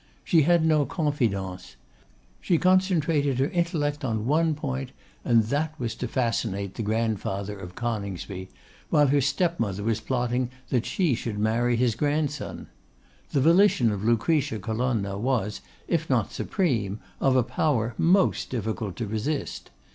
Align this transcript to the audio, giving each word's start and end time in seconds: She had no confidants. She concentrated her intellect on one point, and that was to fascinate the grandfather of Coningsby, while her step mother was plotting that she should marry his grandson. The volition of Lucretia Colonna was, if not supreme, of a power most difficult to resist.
She 0.23 0.41
had 0.41 0.65
no 0.65 0.83
confidants. 0.83 1.75
She 2.41 2.57
concentrated 2.57 3.37
her 3.37 3.49
intellect 3.49 4.03
on 4.03 4.25
one 4.25 4.55
point, 4.55 4.93
and 5.23 5.43
that 5.43 5.79
was 5.79 5.93
to 5.97 6.07
fascinate 6.07 6.73
the 6.73 6.81
grandfather 6.81 7.55
of 7.59 7.75
Coningsby, 7.75 8.49
while 8.89 9.05
her 9.09 9.21
step 9.21 9.59
mother 9.59 9.83
was 9.83 10.01
plotting 10.01 10.49
that 10.69 10.87
she 10.87 11.13
should 11.13 11.37
marry 11.37 11.75
his 11.75 11.93
grandson. 11.93 12.65
The 13.29 13.41
volition 13.41 13.91
of 13.91 14.03
Lucretia 14.03 14.57
Colonna 14.57 15.19
was, 15.19 15.61
if 15.87 16.09
not 16.09 16.31
supreme, 16.31 16.99
of 17.19 17.35
a 17.35 17.43
power 17.43 17.93
most 17.95 18.49
difficult 18.49 18.95
to 18.95 19.05
resist. 19.05 19.69